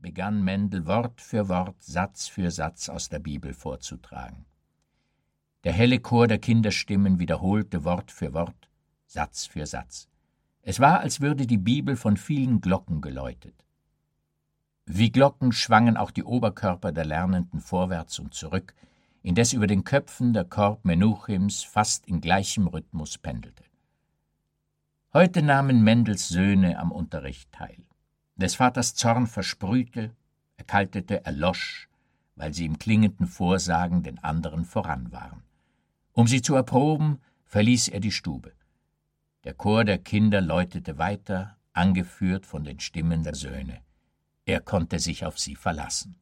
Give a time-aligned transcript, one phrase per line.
[0.00, 4.46] Begann Mendel Wort für Wort, Satz für Satz aus der Bibel vorzutragen.
[5.64, 8.70] Der helle Chor der Kinderstimmen wiederholte Wort für Wort,
[9.06, 10.08] Satz für Satz.
[10.62, 13.66] Es war, als würde die Bibel von vielen Glocken geläutet.
[14.86, 18.74] Wie Glocken schwangen auch die Oberkörper der Lernenden vorwärts und zurück,
[19.22, 23.64] indes über den Köpfen der Korb Menuchims fast in gleichem Rhythmus pendelte.
[25.12, 27.84] Heute nahmen Mendels Söhne am Unterricht teil.
[28.40, 30.16] Des Vaters Zorn versprühte,
[30.56, 31.90] erkaltete, erlosch,
[32.36, 35.42] weil sie im klingenden Vorsagen den anderen voran waren.
[36.12, 38.52] Um sie zu erproben, verließ er die Stube.
[39.44, 43.82] Der Chor der Kinder läutete weiter, angeführt von den Stimmen der Söhne.
[44.46, 46.16] Er konnte sich auf sie verlassen.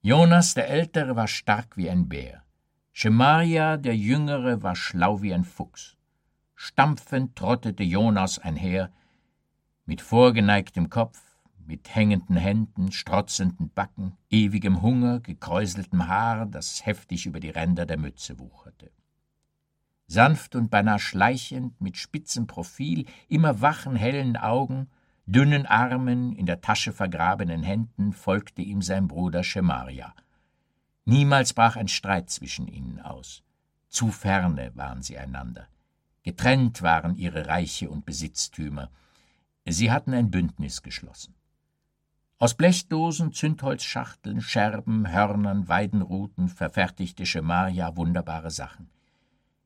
[0.00, 2.42] Jonas der Ältere war stark wie ein Bär.
[2.92, 5.96] Schemaria der Jüngere war schlau wie ein Fuchs.
[6.56, 8.90] Stampfend trottete Jonas einher,
[9.88, 11.18] mit vorgeneigtem Kopf,
[11.66, 17.96] mit hängenden Händen, strotzenden Backen, ewigem Hunger, gekräuseltem Haar, das heftig über die Ränder der
[17.96, 18.90] Mütze wucherte.
[20.06, 24.90] Sanft und beinahe schleichend, mit spitzem Profil, immer wachen, hellen Augen,
[25.24, 30.14] dünnen Armen, in der Tasche vergrabenen Händen folgte ihm sein Bruder Schemaria.
[31.06, 33.42] Niemals brach ein Streit zwischen ihnen aus.
[33.88, 35.66] Zu ferne waren sie einander.
[36.24, 38.90] Getrennt waren ihre Reiche und Besitztümer.
[39.68, 41.34] Sie hatten ein Bündnis geschlossen.
[42.38, 48.90] Aus Blechdosen, Zündholzschachteln, Scherben, Hörnern, Weidenruten verfertigte Schemaria wunderbare Sachen.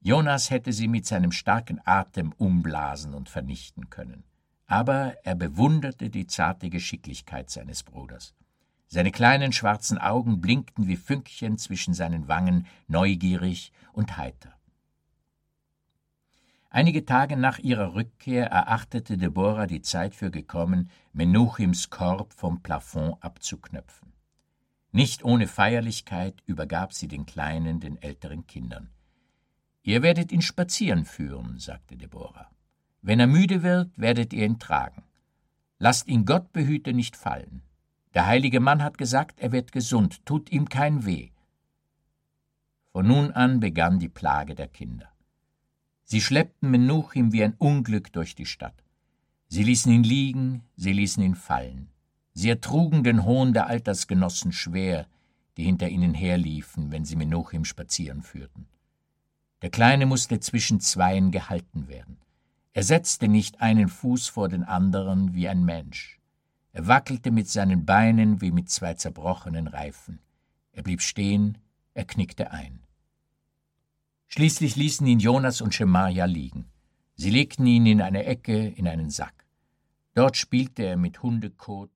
[0.00, 4.24] Jonas hätte sie mit seinem starken Atem umblasen und vernichten können
[4.66, 8.34] aber er bewunderte die zarte Geschicklichkeit seines Bruders.
[8.88, 14.55] Seine kleinen schwarzen Augen blinkten wie Fünkchen zwischen seinen Wangen, neugierig und heiter.
[16.76, 23.16] Einige Tage nach ihrer Rückkehr erachtete Deborah die Zeit für gekommen, Menuchims Korb vom Plafond
[23.24, 24.12] abzuknöpfen.
[24.92, 28.90] Nicht ohne Feierlichkeit übergab sie den Kleinen den älteren Kindern.
[29.84, 32.50] Ihr werdet ihn spazieren führen, sagte Deborah.
[33.00, 35.02] Wenn er müde wird, werdet ihr ihn tragen.
[35.78, 37.62] Lasst ihn Gott behüte nicht fallen.
[38.12, 41.30] Der heilige Mann hat gesagt, er wird gesund, tut ihm kein Weh.
[42.92, 45.15] Von nun an begann die Plage der Kinder.
[46.08, 48.84] Sie schleppten Menuchim wie ein Unglück durch die Stadt.
[49.48, 51.88] Sie ließen ihn liegen, sie ließen ihn fallen.
[52.32, 55.08] Sie ertrugen den Hohn der Altersgenossen schwer,
[55.56, 58.68] die hinter ihnen herliefen, wenn sie Menuchim spazieren führten.
[59.62, 62.18] Der Kleine musste zwischen Zweien gehalten werden.
[62.72, 66.20] Er setzte nicht einen Fuß vor den anderen wie ein Mensch.
[66.72, 70.20] Er wackelte mit seinen Beinen wie mit zwei zerbrochenen Reifen.
[70.70, 71.58] Er blieb stehen,
[71.94, 72.85] er knickte ein.
[74.28, 76.66] Schließlich ließen ihn Jonas und Schemaja liegen.
[77.14, 79.46] Sie legten ihn in eine Ecke, in einen Sack.
[80.14, 81.90] Dort spielte er mit Hundekot